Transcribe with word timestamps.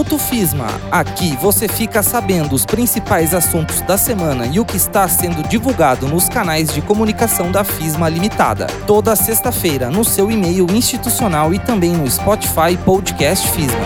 Minuto 0.00 0.18
FISMA. 0.18 0.66
Aqui 0.90 1.36
você 1.36 1.68
fica 1.68 2.02
sabendo 2.02 2.54
os 2.54 2.64
principais 2.64 3.34
assuntos 3.34 3.82
da 3.82 3.98
semana 3.98 4.46
e 4.46 4.58
o 4.58 4.64
que 4.64 4.78
está 4.78 5.06
sendo 5.06 5.46
divulgado 5.46 6.08
nos 6.08 6.26
canais 6.26 6.72
de 6.72 6.80
comunicação 6.80 7.52
da 7.52 7.62
FISMA 7.64 8.08
Limitada. 8.08 8.66
Toda 8.86 9.14
sexta-feira 9.14 9.90
no 9.90 10.02
seu 10.02 10.30
e-mail 10.30 10.66
institucional 10.70 11.52
e 11.52 11.58
também 11.58 11.92
no 11.92 12.10
Spotify 12.10 12.78
Podcast 12.82 13.46
FISMA. 13.50 13.78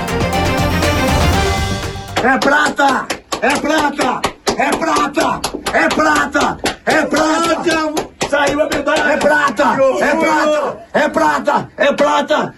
É 2.23 2.39
prata! 2.39 3.09
É 3.41 3.51
prata! 3.57 4.21
É 4.57 4.71
prata! 4.71 5.41
É 5.73 5.89
prata! 5.89 6.59
É 6.87 7.03
prata! 7.07 8.05
Saiu 8.31 8.63
a 8.63 8.69
medalha! 8.69 9.01
É 9.01 9.17
prata! 9.17 9.65
É 10.01 10.15
prata! 10.15 10.79
É 10.93 11.09
prata! 11.09 11.69
É 11.77 11.93
prata! 11.93 12.55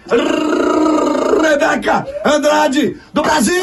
Andrade 2.25 2.97
do 3.13 3.21
Brasil! 3.21 3.55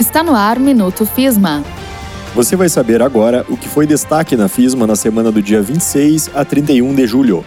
Está 0.00 0.22
no 0.22 0.34
ar 0.34 0.58
Minuto 0.58 1.04
FISMA. 1.04 1.62
Você 2.34 2.56
vai 2.56 2.68
saber 2.70 3.02
agora 3.02 3.44
o 3.48 3.56
que 3.56 3.68
foi 3.68 3.86
destaque 3.86 4.34
na 4.34 4.48
FISMA 4.48 4.86
na 4.86 4.96
semana 4.96 5.30
do 5.30 5.42
dia 5.42 5.60
26 5.60 6.30
a 6.34 6.44
31 6.44 6.94
de 6.94 7.06
julho. 7.06 7.44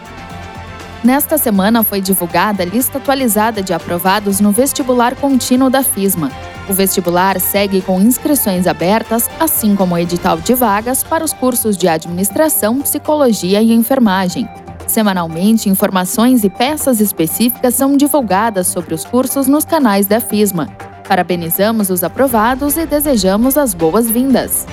Nesta 1.04 1.36
semana 1.36 1.84
foi 1.84 2.00
divulgada 2.00 2.62
a 2.62 2.66
lista 2.66 3.00
atualizada 3.00 3.64
de 3.64 3.74
aprovados 3.74 4.40
no 4.40 4.52
vestibular 4.52 5.16
contínuo 5.16 5.68
da 5.68 5.82
FISMA. 5.82 6.32
O 6.70 6.74
vestibular 6.74 7.40
segue 7.40 7.82
com 7.82 8.00
inscrições 8.00 8.68
abertas, 8.68 9.28
assim 9.40 9.76
como 9.76 9.96
o 9.96 9.98
edital 9.98 10.38
de 10.38 10.54
vagas 10.54 11.04
para 11.04 11.24
os 11.24 11.34
cursos 11.34 11.76
de 11.76 11.88
administração, 11.88 12.80
psicologia 12.82 13.64
e 13.64 13.74
enfermagem. 13.74 14.48
Semanalmente, 14.86 15.70
informações 15.70 16.44
e 16.44 16.50
peças 16.50 17.00
específicas 17.00 17.74
são 17.74 17.98
divulgadas 17.98 18.68
sobre 18.68 18.94
os 18.94 19.04
cursos 19.04 19.48
nos 19.48 19.66
canais 19.66 20.06
da 20.06 20.20
FISMA. 20.20 20.68
Parabenizamos 21.08 21.90
os 21.90 22.04
aprovados 22.04 22.78
e 22.78 22.86
desejamos 22.86 23.58
as 23.58 23.74
boas-vindas. 23.74 24.68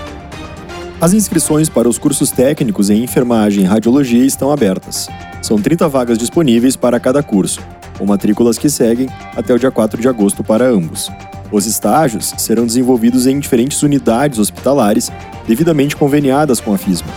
As 1.00 1.12
inscrições 1.12 1.68
para 1.68 1.88
os 1.88 1.96
cursos 1.96 2.32
técnicos 2.32 2.90
em 2.90 3.04
enfermagem 3.04 3.62
e 3.62 3.66
radiologia 3.66 4.24
estão 4.24 4.50
abertas. 4.50 5.08
São 5.40 5.56
30 5.56 5.88
vagas 5.88 6.18
disponíveis 6.18 6.74
para 6.74 6.98
cada 6.98 7.22
curso, 7.22 7.60
com 7.96 8.04
matrículas 8.04 8.58
que 8.58 8.68
seguem 8.68 9.08
até 9.36 9.54
o 9.54 9.58
dia 9.60 9.70
4 9.70 10.00
de 10.00 10.08
agosto 10.08 10.42
para 10.42 10.68
ambos. 10.68 11.08
Os 11.52 11.66
estágios 11.66 12.34
serão 12.36 12.66
desenvolvidos 12.66 13.28
em 13.28 13.38
diferentes 13.38 13.80
unidades 13.84 14.40
hospitalares 14.40 15.08
devidamente 15.46 15.94
conveniadas 15.94 16.58
com 16.58 16.74
a 16.74 16.78
FISMA. 16.78 17.12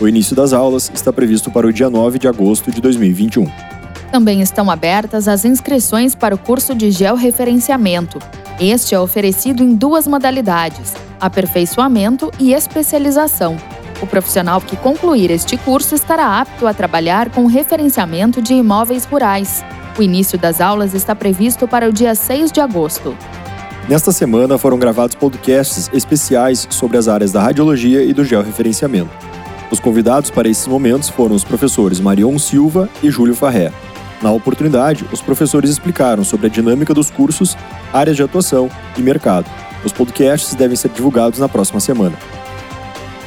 O 0.00 0.08
início 0.08 0.34
das 0.34 0.54
aulas 0.54 0.90
está 0.94 1.12
previsto 1.12 1.50
para 1.50 1.66
o 1.66 1.72
dia 1.72 1.90
9 1.90 2.18
de 2.18 2.28
agosto 2.28 2.70
de 2.70 2.80
2021. 2.80 3.46
Também 4.10 4.40
estão 4.40 4.70
abertas 4.70 5.28
as 5.28 5.44
inscrições 5.44 6.14
para 6.14 6.34
o 6.34 6.38
curso 6.38 6.74
de 6.74 6.90
georreferenciamento. 6.90 8.18
Este 8.58 8.94
é 8.94 8.98
oferecido 8.98 9.62
em 9.62 9.74
duas 9.74 10.06
modalidades: 10.06 10.94
aperfeiçoamento 11.20 12.30
e 12.38 12.52
especialização. 12.52 13.56
O 14.02 14.06
profissional 14.06 14.60
que 14.60 14.76
concluir 14.76 15.30
este 15.30 15.56
curso 15.56 15.94
estará 15.94 16.40
apto 16.40 16.66
a 16.66 16.74
trabalhar 16.74 17.30
com 17.30 17.46
referenciamento 17.46 18.42
de 18.42 18.54
imóveis 18.54 19.04
rurais. 19.04 19.64
O 19.98 20.02
início 20.02 20.38
das 20.38 20.60
aulas 20.60 20.92
está 20.92 21.14
previsto 21.14 21.66
para 21.66 21.88
o 21.88 21.92
dia 21.92 22.14
6 22.14 22.52
de 22.52 22.60
agosto. 22.60 23.16
Nesta 23.88 24.12
semana 24.12 24.58
foram 24.58 24.78
gravados 24.78 25.14
podcasts 25.14 25.88
especiais 25.92 26.66
sobre 26.70 26.98
as 26.98 27.08
áreas 27.08 27.32
da 27.32 27.40
radiologia 27.40 28.02
e 28.02 28.12
do 28.12 28.24
georreferenciamento. 28.24 29.10
Os 29.70 29.80
convidados 29.80 30.30
para 30.30 30.48
esses 30.48 30.66
momentos 30.66 31.08
foram 31.08 31.34
os 31.34 31.44
professores 31.44 32.00
Marion 32.00 32.38
Silva 32.38 32.88
e 33.02 33.10
Júlio 33.10 33.34
Farré. 33.34 33.72
Na 34.20 34.32
oportunidade, 34.32 35.04
os 35.12 35.20
professores 35.20 35.70
explicaram 35.70 36.24
sobre 36.24 36.46
a 36.46 36.50
dinâmica 36.50 36.92
dos 36.92 37.10
cursos, 37.10 37.56
áreas 37.92 38.16
de 38.16 38.22
atuação 38.22 38.68
e 38.96 39.02
mercado. 39.02 39.46
Os 39.86 39.92
podcasts 39.92 40.54
devem 40.56 40.76
ser 40.76 40.90
divulgados 40.90 41.38
na 41.38 41.48
próxima 41.48 41.78
semana. 41.78 42.18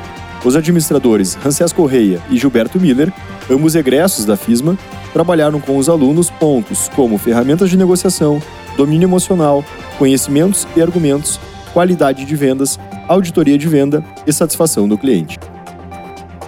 Os 0.44 0.56
administradores 0.56 1.36
Rancés 1.36 1.72
Correia 1.72 2.22
e 2.30 2.38
Gilberto 2.38 2.80
Miller, 2.80 3.12
ambos 3.50 3.76
egressos 3.76 4.26
da 4.26 4.36
FISMA, 4.36 4.78
trabalharam 5.14 5.62
com 5.62 5.78
os 5.78 5.88
alunos 5.88 6.30
pontos 6.30 6.90
como 6.96 7.18
ferramentas 7.18 7.70
de 7.70 7.78
negociação, 7.78 8.42
domínio 8.76 9.06
emocional, 9.06 9.64
conhecimentos 9.98 10.68
e 10.76 10.82
argumentos, 10.82 11.40
qualidade 11.72 12.26
de 12.26 12.36
vendas, 12.36 12.78
auditoria 13.08 13.58
de 13.58 13.68
venda 13.68 14.04
e 14.28 14.34
satisfação 14.34 14.88
do 14.88 14.98
cliente. 14.98 15.40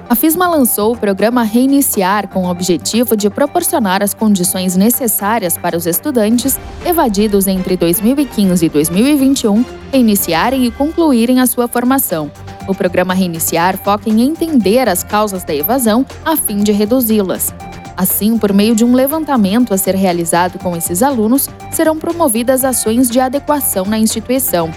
A 0.07 0.13
FISMA 0.13 0.47
lançou 0.47 0.93
o 0.93 0.97
programa 0.97 1.41
Reiniciar 1.41 2.27
com 2.27 2.45
o 2.45 2.49
objetivo 2.49 3.17
de 3.17 3.27
proporcionar 3.27 4.03
as 4.03 4.13
condições 4.13 4.75
necessárias 4.75 5.57
para 5.57 5.75
os 5.75 5.87
estudantes 5.87 6.59
evadidos 6.85 7.47
entre 7.47 7.75
2015 7.75 8.67
e 8.67 8.69
2021 8.69 9.65
reiniciarem 9.91 10.63
e 10.65 10.71
concluírem 10.71 11.39
a 11.39 11.47
sua 11.47 11.67
formação. 11.67 12.31
O 12.67 12.75
programa 12.75 13.15
Reiniciar 13.15 13.77
foca 13.77 14.07
em 14.07 14.21
entender 14.21 14.87
as 14.87 15.03
causas 15.03 15.43
da 15.43 15.55
evasão 15.55 16.05
a 16.23 16.37
fim 16.37 16.57
de 16.57 16.71
reduzi-las. 16.71 17.51
Assim, 17.97 18.37
por 18.37 18.53
meio 18.53 18.75
de 18.75 18.85
um 18.85 18.93
levantamento 18.93 19.73
a 19.73 19.77
ser 19.77 19.95
realizado 19.95 20.59
com 20.59 20.75
esses 20.75 21.01
alunos, 21.01 21.49
serão 21.71 21.97
promovidas 21.97 22.63
ações 22.63 23.09
de 23.09 23.19
adequação 23.19 23.85
na 23.85 23.97
instituição, 23.97 24.69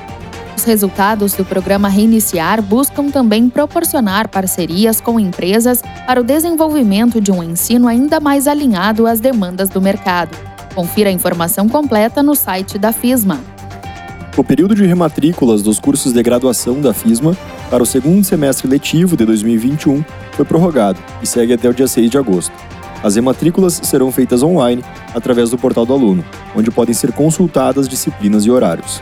os 0.58 0.64
resultados 0.64 1.34
do 1.34 1.44
programa 1.44 1.88
Reiniciar 1.88 2.60
buscam 2.60 3.10
também 3.10 3.48
proporcionar 3.48 4.28
parcerias 4.28 5.00
com 5.00 5.20
empresas 5.20 5.80
para 6.04 6.20
o 6.20 6.24
desenvolvimento 6.24 7.20
de 7.20 7.30
um 7.30 7.44
ensino 7.44 7.86
ainda 7.86 8.18
mais 8.18 8.48
alinhado 8.48 9.06
às 9.06 9.20
demandas 9.20 9.68
do 9.68 9.80
mercado. 9.80 10.36
Confira 10.74 11.10
a 11.10 11.12
informação 11.12 11.68
completa 11.68 12.24
no 12.24 12.34
site 12.34 12.76
da 12.76 12.92
FISMA. 12.92 13.38
O 14.36 14.42
período 14.42 14.74
de 14.74 14.84
rematrículas 14.84 15.62
dos 15.62 15.78
cursos 15.78 16.12
de 16.12 16.22
graduação 16.24 16.80
da 16.80 16.92
FISMA 16.92 17.36
para 17.70 17.82
o 17.84 17.86
segundo 17.86 18.24
semestre 18.24 18.66
letivo 18.66 19.16
de 19.16 19.24
2021 19.24 20.04
foi 20.32 20.44
prorrogado 20.44 20.98
e 21.22 21.26
segue 21.26 21.52
até 21.52 21.68
o 21.68 21.74
dia 21.74 21.86
6 21.86 22.10
de 22.10 22.18
agosto. 22.18 22.52
As 23.00 23.14
rematrículas 23.14 23.80
serão 23.84 24.10
feitas 24.10 24.42
online 24.42 24.82
através 25.14 25.50
do 25.50 25.58
portal 25.58 25.86
do 25.86 25.92
aluno, 25.92 26.24
onde 26.56 26.68
podem 26.68 26.94
ser 26.94 27.12
consultadas 27.12 27.88
disciplinas 27.88 28.44
e 28.44 28.50
horários. 28.50 29.00